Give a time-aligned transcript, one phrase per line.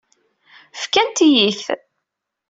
[0.81, 1.63] Fkant-iyi-t.